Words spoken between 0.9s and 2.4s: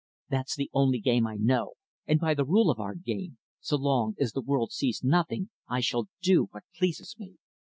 game I know, and, by